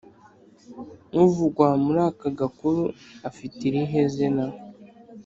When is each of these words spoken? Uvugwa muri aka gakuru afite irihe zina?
Uvugwa 1.23 1.67
muri 1.83 1.99
aka 2.09 2.27
gakuru 2.39 2.81
afite 3.29 3.59
irihe 3.69 4.01
zina? 4.13 4.45